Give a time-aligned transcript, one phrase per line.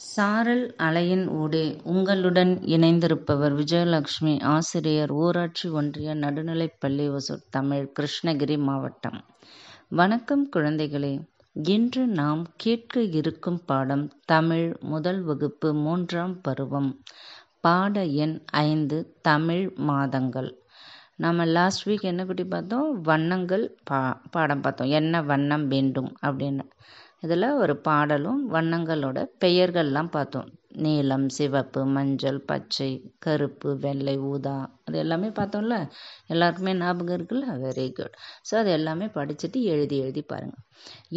[0.00, 9.24] சாரல் அலையின் ஊடே உங்களுடன் இணைந்திருப்பவர் விஜயலட்சுமி ஆசிரியர் ஊராட்சி ஒன்றிய நடுநிலைப்பள்ளி ஒசூர் தமிழ் கிருஷ்ணகிரி மாவட்டம்.
[9.88, 11.20] வணக்கம் குழந்தைகளே.
[11.62, 17.02] இன்று நாம் கேட்க இருக்கும் பாடம் தமிழ் முதல் வகுப்பு மூன்றாம் பருவம்.
[17.60, 20.62] பாட எண் ஐந்து தமிழ் மாதங்கள்.
[21.16, 23.00] நம்ம லாஸ்ட் வீக் என்ன பற்றி பார்த்தோம்?
[23.00, 24.88] வண்ணங்கள் பா பாடம் பார்த்தோம்.
[24.88, 26.66] என்ன வண்ணம் வேண்டும் அப்படின்னு.
[27.22, 30.48] இதில் ஒரு பாடலும் வண்ணங்களோட பெயர்கள்லாம் பார்த்தோம்.
[30.78, 34.54] நீலம் சிவப்பு மஞ்சள் பச்சை கருப்பு வெள்ளை ஊதா
[34.86, 35.76] அது எல்லாமே பார்த்தோம்ல.
[36.26, 37.46] எல்லாருக்குமே ஞாபகம் இருக்குல்ல?
[37.64, 38.14] வெரி குட்
[38.48, 40.64] ஸோ அது எல்லாமே படிச்சுட்டு எழுதி எழுதி பாருங்கள்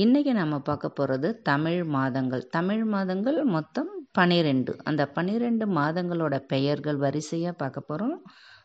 [0.03, 2.45] இன்றைக்கி நம்ம பார்க்க போகிறது தமிழ் மாதங்கள்.
[2.57, 4.73] தமிழ் மாதங்கள் மொத்தம் பனிரெண்டு.
[4.83, 8.17] அந்த பனிரெண்டு மாதங்களோட பெயர்கள் வரிசையாக பார்க்க போகிறோம்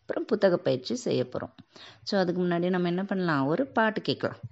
[0.07, 1.55] அப்புறம் புத்தக பயிற்சி செய்ய போகிறோம்
[2.09, 3.47] ஸோ அதுக்கு முன்னாடி நம்ம என்ன பண்ணலாம்?
[3.47, 4.43] ஒரு பாட்டு கேட்கலாம்.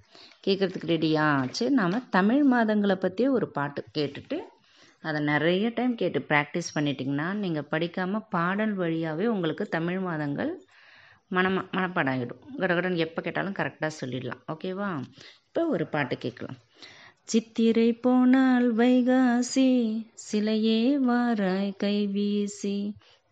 [0.45, 1.25] கேட்குறதுக்கு ரெடியா
[1.57, 4.37] சரி நாம் தமிழ் மாதங்களை பற்றியே ஒரு பாட்டு கேட்டுட்டு
[5.03, 10.51] அதை நிறைய டைம் கேட்டு ப்ராக்டிஸ் பண்ணிட்டிங்கன்னா நீங்கள் படிக்காமல் பாடல் வழியாகவே உங்களுக்கு தமிழ் மாதங்கள்
[11.31, 14.43] மனமா மனப்பாடம் ஆகிடும் கடகடன் எப்போ கேட்டாலும் கரெக்டாக சொல்லிடலாம்.
[14.53, 14.89] ஓகேவா
[15.47, 16.59] இப்போ ஒரு பாட்டு கேட்கலாம்.
[17.29, 19.69] சித்திரை போனால் வைகாசி
[20.25, 22.77] சிலையே வாராய் கைவீசி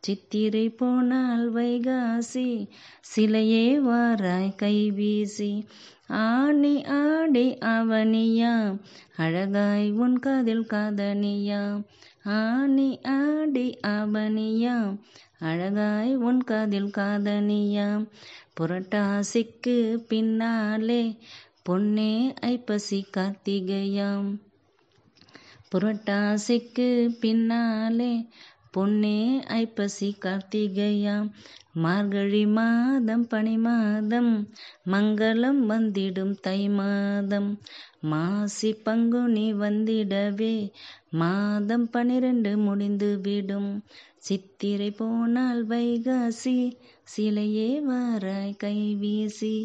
[0.08, 2.48] சித்திரை போனால் வைகாசி
[3.12, 5.52] சிலையே வாராய் கைவீசி.
[6.24, 8.54] ஆணி ஆடி அவனியா
[9.18, 11.62] அழகாய் உன் காதில் காதனியா.
[12.40, 14.78] ஆணி ஆடி அவனியா
[15.40, 17.88] அழகாய் உன் காதில் காதனியா.
[18.58, 19.78] புரட்டாசிக்கு
[20.10, 21.04] பின்னாலே
[21.64, 22.14] பொன்னே
[22.46, 24.30] ஐப்பசி கார்த்திகையாம்.
[25.72, 28.14] புரட்டாசிக்கு பின்னாலே
[28.74, 29.18] பொன்னே
[29.56, 31.16] ஐப்பசி கார்த்திகையா
[31.78, 34.32] மார்கழி மாதம் பனி மாதம்
[34.88, 37.50] மங்களம் வந்திடும் தை மாதம்
[38.06, 40.56] மாசி பங்குனி வந்திடவே
[41.16, 43.72] மாதம் பனிரெண்டு முடிந்து விடும்
[44.24, 46.58] சித்திரை போனால் வைகாசி
[47.08, 49.56] சிலையே வாராய் கைவீசி.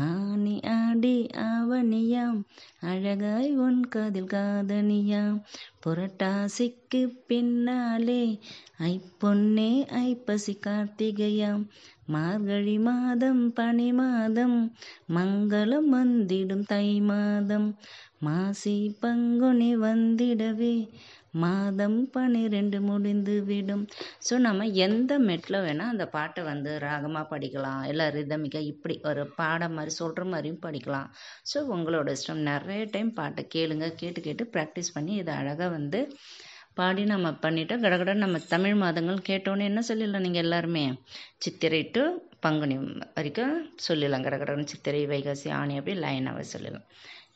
[0.00, 2.40] ஆனி ஆடி ஆவணியாம்
[2.82, 5.38] அழகாய் உன் காதில் காதனியாம்
[5.84, 8.22] புரட்டாசிக்கு பின்னாலே
[8.90, 9.70] ஐப்பொன்னே
[10.02, 11.64] ஐப்பசி கார்த்திகையாம்.
[12.06, 14.58] மார்கழி மாதம் பனி மாதம்
[15.14, 17.68] மங்களம் வந்திடும் தை மாதம்.
[18.20, 20.74] மாசி பங்குனி வந்திடவே
[21.42, 23.84] மாதம் பன்னிரெண்டு முடிந்து விடும்
[24.26, 27.82] ஸோ நம்ம எந்த மெட்டில் வேணால் அந்த பாட்டை வந்து ராகமாக படிக்கலாம்.
[27.90, 31.08] இல்லை ரிதமிக்காக இப்படி ஒரு பாடம் மாதிரி சொல்கிற மாதிரியும் படிக்கலாம்.
[31.52, 32.42] ஸோ உங்களோட இஷ்டம்.
[32.50, 33.88] நிறைய டைம் பாட்டை கேளுங்க.
[34.02, 36.00] கேட்டு கேட்டு ப்ராக்டிஸ் பண்ணி இதை அழகாக வந்து
[36.78, 40.84] பாடி நம்ம பண்ணிவிட்டு கடகட நம்ம தமிழ் மாதங்கள் கேட்டோன்னே என்ன சொல்லிடலாம் நீங்கள் எல்லாருமே?
[41.44, 42.02] சித்திரை டு
[42.46, 42.76] பங்குனி
[43.16, 43.54] வரைக்கும்
[43.88, 44.26] சொல்லிடலாம்.
[44.28, 46.86] கடகடன்னு சித்திரை வைகாசி ஆணி அப்படி லைனாகவே சொல்லிடலாம்.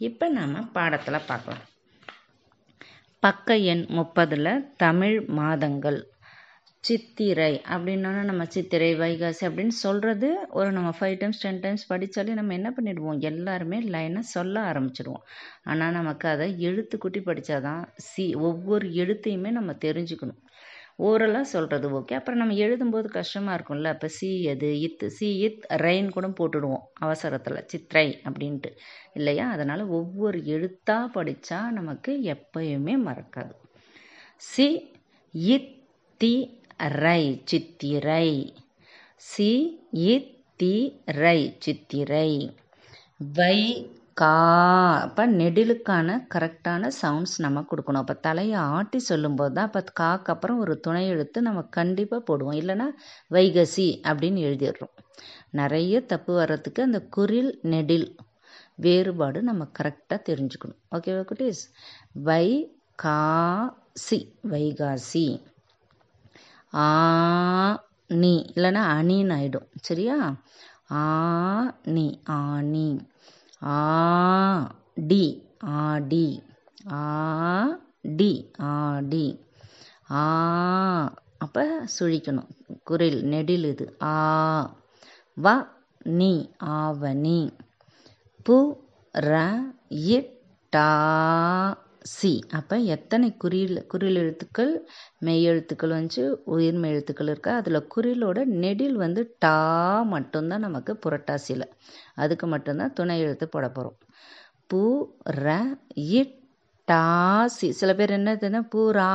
[0.09, 1.65] இப்போ நம்ம பாடத்தில் பார்க்கலாம்.
[3.23, 5.99] பக்க எண் முப்பதில் தமிழ் மாதங்கள்.
[6.85, 12.55] சித்திரை அப்படின்னா நம்ம சித்திரை வைகாசி அப்படின்னு சொல்கிறது ஒரு நம்ம ஃபைவ் டைம்ஸ் டென் டைம்ஸ் படித்தாலே நம்ம
[12.55, 13.19] என்ன பண்ணிடுவோம்?
[13.21, 15.25] எல்லாருமே லைனாக சொல்ல ஆரம்பிச்சிடுவோம்.
[15.65, 20.41] ஆனால் நமக்கு அதை எழுத்து கூட்டி படித்தாதான் சி ஒவ்வொரு எழுத்தையுமே நம்ம தெரிஞ்சுக்கணும்.
[20.99, 22.15] ஓரலாக சொல்கிறது ஓகே.
[22.15, 23.89] அப்புறம் நம்ம எழுதும்போது கஷ்டமாக இருக்கும்ல.
[23.89, 24.81] இப்போ சி எது?
[24.81, 25.07] இத்.
[25.09, 25.67] சி இத்.
[25.77, 27.67] ரெயின் கூட போட்டுடுவோம் அவசரத்தில்.
[27.73, 28.71] சித்ரை அப்படின்ட்டு.
[29.13, 29.51] இல்லையா?
[29.51, 33.55] அதனால் ஒவ்வொரு எழுத்தாக படித்தா நமக்கு எப்பயுமே மறக்காது.
[34.37, 34.69] சி
[35.33, 35.71] இத்
[36.21, 36.35] தி
[36.97, 37.43] ரை.
[37.45, 38.29] சித்திரை.
[39.17, 39.51] சி
[40.09, 41.57] இத் தி ரை.
[41.59, 42.31] சித்திரை.
[43.35, 43.59] வை
[44.21, 44.35] கா
[45.01, 48.03] அப்போ நெடிலுக்கான கரெக்டான சவுண்ட்ஸ் நம்ம கொடுக்கணும்.
[48.05, 52.59] அப்போ தலையை ஆட்டி சொல்லும்போது தான் அப்போ காக்கு அப்புறம் ஒரு துணை எழுத்து நம்ம கண்டிப்பாக போடுவோம்.
[52.63, 52.87] இல்லைன்னா
[53.31, 54.95] வைகசி அப்படின்னு எழுதிடுறோம்.
[55.51, 58.17] நிறைய தப்பு வர்றதுக்கு அந்த குரில் நெடில்
[58.75, 60.81] வேறுபாடு நம்ம கரெக்டாக தெரிஞ்சுக்கணும்.
[60.97, 61.63] ஓகேவா குட்டீஸ்
[62.13, 62.47] வை
[62.97, 63.21] கா
[63.93, 64.19] சி
[64.51, 65.27] வைகாசி.
[66.75, 66.87] ஆ
[68.07, 68.35] நீ.
[68.55, 69.69] இல்லைன்னா அணின்னு ஆயிடும்.
[69.81, 70.19] சரியா?
[70.91, 71.05] ஆ
[71.85, 72.87] நீ ஆணி ஆ நீ.
[73.63, 75.25] ஆடி
[76.93, 77.03] ஆ
[78.19, 78.33] டி.
[78.69, 79.27] ஆடி
[80.13, 80.25] ஆ
[81.39, 81.65] அப்போ
[81.95, 82.51] சுழிக்கணும்.
[82.85, 83.87] குரில் நெடில் இது.
[84.05, 84.15] ஆ
[85.37, 85.47] வ
[86.19, 86.33] நீ
[86.77, 87.41] ஆவணி
[88.47, 88.57] பு
[89.15, 89.33] ர
[90.13, 90.89] இட்டா
[92.11, 94.73] சி அப்போ எத்தனை குறியில் குறில் எழுத்துக்கள்?
[95.19, 97.57] மெய் எழுத்துக்கள் வந்து உயிர்மெய் எழுத்துக்கள் இருக்கா?
[97.57, 99.57] அதில் குறிலோட நெடில் வந்து டா
[100.03, 101.67] மட்டும்தான் நமக்கு புரட்டாசியில்.
[102.15, 103.99] அதுக்கு மட்டும்தான் துணை எழுத்து போட போகிறோம்
[104.67, 104.81] பூ
[105.45, 105.47] ர
[106.19, 109.11] இட்டாசி சில பேர் என்ன பூரா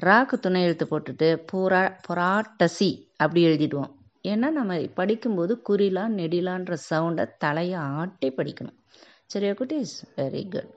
[0.00, 3.92] ராக்கு துணை எழுத்து போட்டுட்டு பூரா புராட்டசி அப்படி எழுதிடுவோம்.
[4.28, 8.78] ஏன்னா நம்ம படிக்கும்போது குறிலா நெடிலான்ற சவுண்டை தலையை ஆட்டி படிக்கணும்.
[9.26, 9.96] சரியா குட்டீஸ்?
[10.16, 10.70] வெரி குட்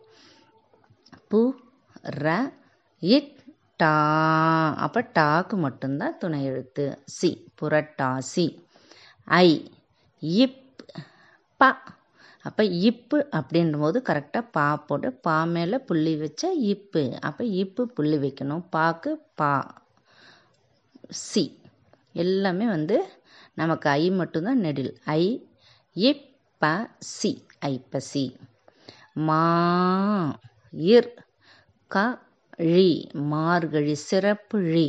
[1.33, 1.41] பு
[2.21, 2.27] ர
[3.01, 3.31] இட்
[3.77, 3.93] டா.
[4.75, 6.85] அப்போ டாக்கு மட்டும்தான் துணை எழுத்து.
[7.05, 7.29] சி
[7.61, 8.45] புரட்டாசி
[9.27, 9.47] ஐ
[10.21, 10.59] இப்
[11.61, 11.69] பா.
[12.45, 17.17] அப்போ இப்பு அப்படின்றபோது கரெக்டாக பா போட்டு பா மேலே புள்ளி வச்சா இப்பு.
[17.19, 18.63] அப்போ இப்பு புள்ளி வைக்கணும்.
[18.69, 19.53] பாக்கு பா.
[21.25, 21.43] சி.
[22.13, 22.97] எல்லாமே வந்து
[23.53, 24.93] நமக்கு ஐ மட்டும்தான் நெடில்.
[25.19, 25.23] ஐ
[25.95, 26.25] இப்
[26.61, 27.31] ப சி.
[27.65, 28.25] ஐப்பசி.
[29.13, 29.43] மா
[30.93, 31.11] இர்.
[31.93, 31.97] க
[32.67, 32.89] ழி
[33.31, 34.87] மார்கழி சிறப்பு ழி.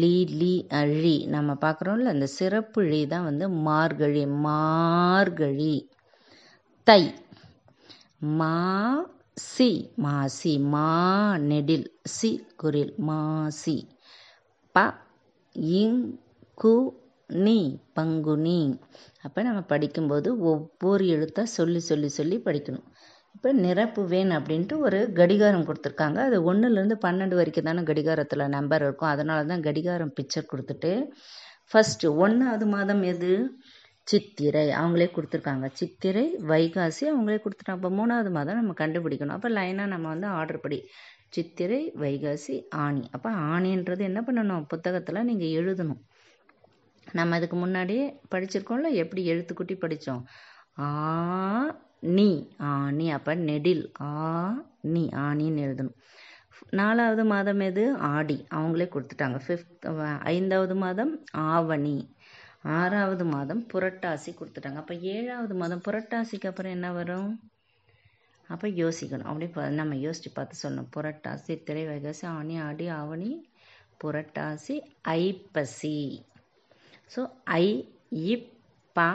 [0.00, 0.50] லீ லீ
[0.80, 5.74] அழி நம்ம பார்க்குறோம்ல அந்த சிறப்பு ழி தான் வந்து மார்கழி மார்கழி.
[6.86, 7.02] தை.
[8.38, 8.54] மா
[9.44, 10.88] சி மாசி மா
[11.48, 11.86] நெடில்
[12.16, 13.76] சி குரில் மாசி
[14.74, 14.84] ப
[15.78, 16.00] இங்
[16.58, 16.74] கு
[17.30, 17.58] நீ
[17.96, 18.60] பங்குனி
[19.22, 22.86] அப்போ நம்ம படிக்கும்போது ஒவ்வொரு எழுத்தாக சொல்லி சொல்லி சொல்லி படிக்கணும்.
[23.44, 26.18] இப்போ நிரப்புவேன் அப்படின்ட்டு ஒரு கடிகாரம் கொடுத்துருக்காங்க.
[26.28, 29.08] அது ஒன்றுலேருந்து பன்னெண்டு வரைக்கும் தானே கடிகாரத்தில் நம்பர் இருக்கும்.
[29.08, 30.92] அதனால தான் கடிகாரம் பிக்சர் கொடுத்துட்டு
[31.72, 33.32] ஃபஸ்ட்டு ஒன்றாவது மாதம் எது?
[34.08, 34.64] சித்திரை.
[34.78, 35.68] அவங்களே கொடுத்துருக்காங்க.
[35.80, 37.78] சித்திரை வைகாசி அவங்களே கொடுத்துட்டாங்க.
[37.80, 39.36] அப்போ மூணாவது மாதம் நம்ம கண்டுபிடிக்கணும்.
[39.38, 40.80] அப்போ லைனாக நம்ம வந்து ஆர்டர் படி.
[41.28, 42.56] சித்திரை வைகாசி
[42.86, 43.04] ஆணி.
[43.12, 44.66] அப்போ ஆணின்றது என்ன பண்ணணும்?
[44.74, 46.02] புத்தகத்தில் நீங்கள் எழுதணும்.
[47.06, 48.90] நம்ம அதுக்கு முன்னாடியே படிச்சிருக்கோம்ல?
[49.04, 50.24] எப்படி எழுத்துக்குட்டி படித்தோம்
[50.80, 50.86] ஆ
[52.12, 52.28] நீ
[52.58, 54.10] ஆணி அப்போ நெடில் ஆ
[54.82, 55.96] நீ ஆணின்னு எழுதணும்.
[56.70, 57.96] நாலாவது மாதம் எது?
[57.96, 58.46] ஆடி.
[58.50, 59.38] அவங்களே கொடுத்துட்டாங்க.
[59.46, 59.86] ஃபிஃப்த்
[60.22, 61.96] ஐந்தாவது மாதம் ஆவணி.
[62.62, 64.76] ஆறாவது மாதம் புரட்டாசி கொடுத்துட்டாங்க.
[64.76, 67.30] அப்போ ஏழாவது மாதம் புரட்டாசிக்கு அப்புறம் என்ன வரும்?
[68.48, 69.24] அப்போ யோசிக்கணும்.
[69.24, 70.92] அப்படி பா நம்ம யோசித்து பார்த்து சொல்லணும்.
[70.96, 73.30] புரட்டாசி திரை வைகாசி ஆணி ஆடி ஆவணி
[74.04, 75.98] புரட்டாசி ஐப்பசி.
[77.16, 77.66] ஸோ ஐ
[78.10, 78.53] இப்
[78.96, 79.06] பா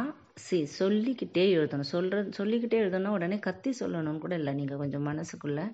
[0.46, 1.90] சி சொல்லிக்கிட்டே எழுதணும்.
[1.94, 4.52] சொல்கிற சொல்லிக்கிட்டே எழுதணும் உடனே கத்தி சொல்லணும்னு கூட இல்லை.
[4.60, 5.66] நீங்கள் கொஞ்சம் மனசுக்குள்ளே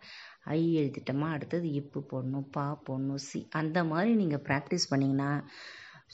[0.55, 3.39] ஐ எழுதிட்டோமா அடுத்தது இப்பு போடணும் பா போடணும் சி.
[3.61, 5.31] அந்த மாதிரி நீங்கள் ப்ராக்டிஸ் பண்ணிங்கன்னா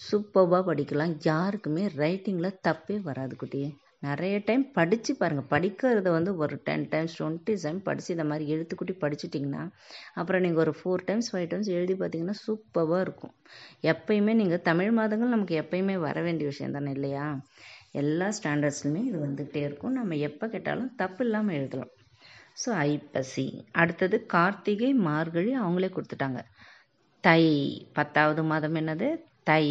[0.07, 1.15] சூப்பராக படிக்கலாம்.
[1.29, 3.63] யாருக்குமே ரைட்டிங்கில் தப்பே வராது குட்டி
[4.05, 8.93] நிறைய டைம் படித்து பாருங்கள் படிக்கிறத வந்து ஒரு டென் டைம்ஸ் டுவெண்ட்டி டைம் படித்து இந்த மாதிரி எழுத்துக்குட்டி
[9.03, 9.63] படிச்சிட்டிங்கன்னா
[10.19, 13.33] அப்புறம் நீங்கள் ஒரு ஃபோர் டைம்ஸ் ஃபைவ் டைம்ஸ் எழுதி பார்த்தீங்கன்னா சூப்பராக இருக்கும்.
[13.91, 17.27] எப்பயுமே நீங்கள் தமிழ் மாதங்கள் நமக்கு எப்பயுமே வர வேண்டிய விஷயம் தானே இல்லையா?
[17.91, 19.91] எல்லா ஸ்டாண்டர்ட்ஸ்லையுமே இது வந்துக்கிட்டே இருக்கும்.
[19.91, 21.89] நம்ம எப்போ கேட்டாலும் தப்பு இல்லாமல் எழுதலாம்.
[22.61, 23.65] ஸோ ஐப்பசி.
[23.71, 26.41] அடுத்தது கார்த்திகை மார்கழி அவங்களே கொடுத்துட்டாங்க.
[27.19, 27.43] தை
[27.93, 29.23] பத்தாவது மாதம் என்னது?
[29.43, 29.65] தை.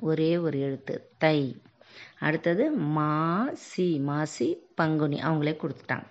[0.00, 1.14] ஒரே ஒரு எழுத்து.
[1.18, 1.62] தை.
[2.18, 6.06] அடுத்தது மாசி மாசி பங்குனி அவங்களே கொடுத்துட்டாங்க.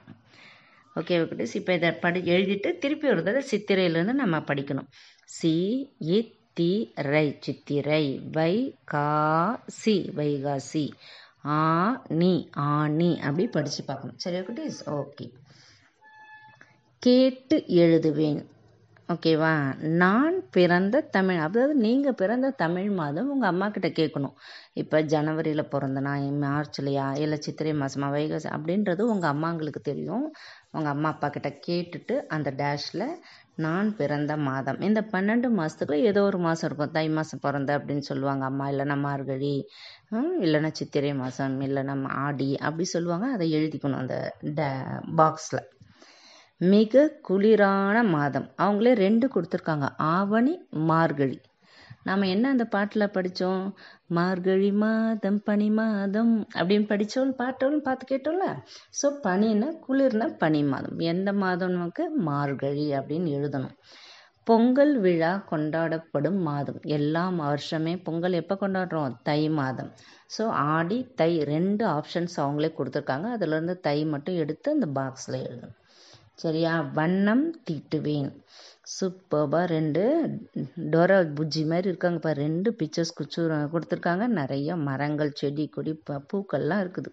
[0.96, 4.88] ஓகே ஓகே இப்போ இதை படி எழுதிட்டு திருப்பி ஒரு தடவை சித்திரையிலேருந்து நம்ம படிக்கணும்.
[5.26, 5.54] சி
[6.54, 10.92] தி ரை சித்திரை வை கா சி வைகாசி.
[11.46, 11.58] ஆ
[12.08, 14.18] நீ ஆணி அப்படி படித்து பார்க்கணும்.
[14.18, 14.80] சரி குட்டீஸ்?
[14.86, 15.34] ஓகே
[17.00, 18.46] கேட்டு எழுதுவேன்.
[19.10, 19.52] ஓகேவா?
[20.02, 24.34] நான் பிறந்த தமிழ் அதாவது நீங்கள் பிறந்த தமிழ் மாதம் உங்கள் அம்மா கிட்ட கேட்கணும்.
[24.74, 26.14] இப்போ ஜனவரியில் பிறந்தனா
[26.44, 30.26] மார்ச்லையா இல்லை சித்திரை மாதமா வைகாசி அப்படின்றது உங்கள் அம்மாங்களுக்கு தெரியும்.
[30.72, 33.06] உங்கள் அம்மா அப்பா கிட்ட கேட்டுட்டு அந்த டேஷில்
[33.58, 34.80] நான் பிறந்த மாதம்.
[34.82, 36.94] இந்த பன்னெண்டு மாதத்துக்கு ஏதோ ஒரு மாதம் இருக்கும்.
[36.98, 38.68] தை மாதம் பிறந்த அப்படின்னு சொல்லுவாங்க அம்மா.
[38.74, 39.56] இல்லைன்னா மார்கழி
[40.48, 43.28] இல்லைன்னா சித்திரை மாதம் இல்லைன்னா ஆடி அப்படி சொல்லுவாங்க.
[43.38, 44.18] அதை எழுதிக்கணும் அந்த
[44.60, 44.70] டே
[45.22, 45.64] பாக்ஸில்
[46.62, 48.48] மிக குளிரான மாதம்.
[48.58, 49.88] அவங்களே ரெண்டு கொடுத்துருக்காங்க.
[50.14, 50.54] ஆவணி
[50.90, 51.38] மார்கழி.
[52.08, 53.64] நாம் என்ன அந்த பாட்டில் படித்தோம்
[54.10, 58.48] மார்கழி மாதம் பனி மாதம் அப்படின்னு படித்தோம் பாட்டோம் பார்த்து கேட்டோம்ல.
[59.00, 60.98] ஸோ பனின்னா குளிர்னா பனி மாதம்.
[61.12, 62.06] எந்த மாதம் நமக்கு?
[62.30, 63.76] மார்கழி அப்படின்னு எழுதணும்.
[64.48, 66.80] பொங்கல் விழா கொண்டாடப்படும் மாதம்.
[66.98, 69.16] எல்லா வருஷமே பொங்கல் எப்போ கொண்டாடுறோம்?
[69.24, 69.90] தை மாதம்.
[70.38, 70.44] ஸோ
[70.76, 73.30] ஆடி தை ரெண்டு ஆப்ஷன்ஸ் அவங்களே கொடுத்துருக்காங்க.
[73.38, 75.76] அதுலேருந்து தை மட்டும் எடுத்து அந்த பாக்ஸில் எழுதணும்.
[76.44, 76.74] சரியா?
[76.98, 78.30] வண்ணம் தீட்டுவேன்.
[78.96, 80.02] சூப்பராக ரெண்டு
[80.94, 83.42] டோரா புஜ்ஜி மாதிரி இருக்காங்க இப்போ ரெண்டு பிக்சர்ஸ் குச்சு
[83.74, 84.26] கொடுத்துருக்காங்க.
[84.40, 85.94] நிறைய மரங்கள் செடி கொடி
[86.32, 87.12] பூக்கள்லாம் இருக்குது.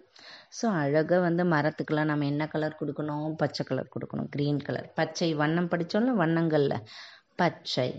[0.57, 3.29] ஸோ அழகாக வந்து மரத்துக்கெல்லாம் நம்ம என்ன கலர் கொடுக்கணும்?
[3.41, 4.29] பச்சை கலர் கொடுக்கணும்.
[4.35, 6.85] க்ரீன் கலர் பச்சை வண்ணம் படித்தோம்ல வண்ணங்களில்.
[7.41, 7.89] பச்சை.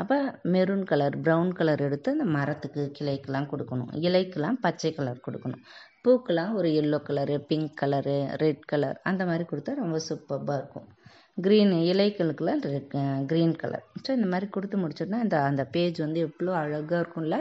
[0.00, 0.16] அப்போ
[0.54, 3.90] மெரூன் கலர் ப்ரௌன் கலர் எடுத்து அந்த மரத்துக்கு கிளைக்கெலாம் கொடுக்கணும்.
[4.06, 5.62] இலைக்கெலாம் பச்சை கலர் கொடுக்கணும்.
[6.04, 10.86] பூக்கெலாம் ஒரு yellow colour pink colour red colour அந்த மாதிரி கொடுத்தா ரொம்ப சூப்பர்பாக இருக்கும்.
[11.44, 12.94] க்ரீன் இலைகளுக்கெல்லாம் ரெட்
[13.30, 17.36] க்ரீன் கலர் ஸோ இந்த மாதிரி கொடுத்து முடிச்சோன்னா இந்த அந்த பேஜ் வந்து எவ்வளோ அழகாக இருக்கும்ல?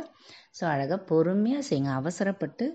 [0.57, 1.91] ஸோ அழகாக பொறுமையாக செய்யுங்க.
[2.01, 2.65] அவசரப்பட்டு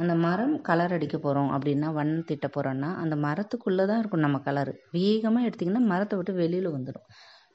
[0.00, 4.72] அந்த மரம் கலர் அடிக்க போகிறோம் அப்படின்னா வண்ணம் திட்ட போகிறோன்னா அந்த மரத்துக்குள்ளே தான் இருக்கும் நம்ம கலரு
[4.96, 7.06] வேகமாக எடுத்திங்கன்னா மரத்தை விட்டு வெளியில் வந்துடும்.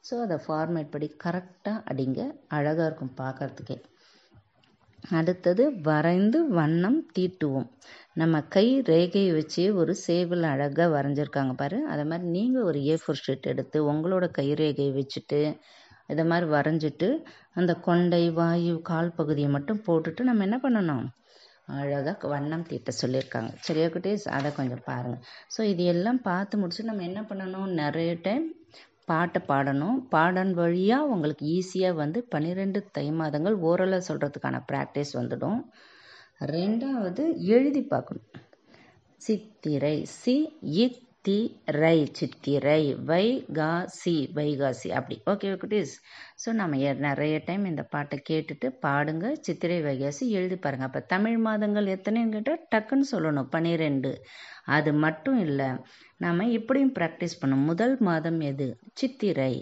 [0.08, 2.22] ஸோ அதை ஃபார்மேட் படி கரெக்டாக அடிங்க.
[2.58, 3.78] அழகாக இருக்கும் பார்க்குறதுக்கே.
[5.04, 7.68] அடுத்தது வரைந்து வண்ணம் தீட்டுவோம்.
[8.22, 11.80] நம்ம கை ரேகையை வச்சு ஒரு சேவல் அழகாக வரைஞ்சிருக்காங்க பாரு.
[11.94, 15.42] அதை மாதிரி நீங்கள் ஒரு ஏ ஃபோர் ஷீட் எடுத்து உங்களோட கை ரேகையை வச்சுட்டு
[16.14, 17.08] இதை மாதிரி வரைஞ்சிட்டு
[17.60, 21.06] அந்த கொண்டை வாயு கால் பகுதியை மட்டும் போட்டுட்டு நம்ம என்ன பண்ணணும்?
[21.76, 23.52] அழகாக வண்ணம் தீட்ட சொல்லியிருக்காங்க.
[23.68, 25.24] சரியா குட்டீஸ் அதை கொஞ்சம் பாருங்கள்
[25.56, 27.70] ஸோ இது எல்லாம் பார்த்து முடிச்சு நம்ம என்ன பண்ணணும்?
[27.82, 28.46] நிறைய டைம்
[29.06, 29.98] பாட்டை பாடணும்.
[30.10, 35.60] பாடன் வழியாக உங்களுக்கு ஈஸியாக வந்து பன்னிரெண்டு தை மாதங்கள் ஓரலாக சொல்கிறதுக்கான ப்ராக்டிஸ் வந்துடும்.
[36.56, 38.30] ரெண்டாவது எழுதி பார்க்கணும்.
[39.22, 45.16] சித்திரை சி இத் இத்திரை சித்திரை வைகாசி வைகாசி அப்படி.
[45.32, 45.94] ஓகே குட்டீஸ்
[46.44, 49.26] ஸோ நம்ம நிறைய டைம் இந்த பாட்டை கேட்டுட்டு பாடுங்க.
[49.42, 53.50] சித்திரை வைகாசி எழுதி பாருங்கள் அப்போ தமிழ் மாதங்கள் எத்தனைன்னு கேட்டால் டக்குன்னு சொல்லணும்.
[53.50, 54.12] பன்னிரெண்டு
[54.76, 55.70] அது மட்டும் இல்லை
[56.18, 58.68] நாம் இப்படியும் ப்ராக்டிஸ் பண்ணோம் முதல் மாதம் எது?
[58.94, 59.54] சித்திரை.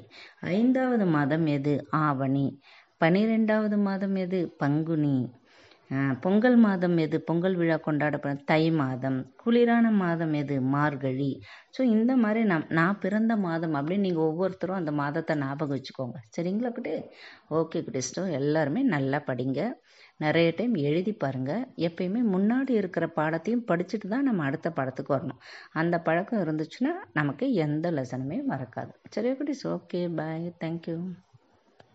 [0.55, 1.75] ஐந்தாவது மாதம் எது?
[2.03, 2.47] ஆவணி.
[3.01, 4.41] பன்னிரெண்டாவது மாதம் எது?
[4.57, 5.17] பங்குனி.
[6.23, 7.17] பொங்கல் மாதம் எது?
[7.21, 9.17] பொங்கல் விழா கொண்டாடப்படும் தை மாதம்.
[9.41, 10.55] குளிரான மாதம் எது?
[10.75, 11.31] மார்கழி.
[11.75, 16.19] ஸோ இந்த மாதிரி நம் நான் பிறந்த மாதம் அப்படின்னு நீங்கள் ஒவ்வொருத்தரும் அந்த மாதத்தை ஞாபகம் வச்சுக்கோங்க.
[16.35, 16.93] சரிங்களா குட்டி?
[17.59, 19.61] ஓகே குட்டிஸ்டோ எல்லாருமே நல்லா படிங்க.
[20.19, 25.41] நிறைய டைம் எழுதி பாருங்கள் எப்பயுமே முன்னாடி இருக்கிற பாடத்தையும் படிச்சுட்டு தான் நம்ம அடுத்த பாடத்துக்கு வரணும்.
[25.73, 28.93] அந்த பழக்கம் இருந்துச்சுன்னா நமக்கு எந்த லெசனுமே மறக்காது.
[29.15, 30.97] சரியா குட்டிஸ் ஓகே பாய் தேங்க்யூ